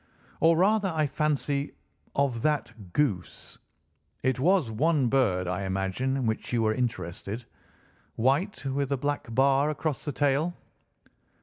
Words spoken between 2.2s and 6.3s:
that goose. It was one bird, I imagine in